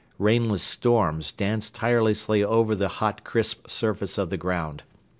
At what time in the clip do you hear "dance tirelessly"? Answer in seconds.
1.31-2.43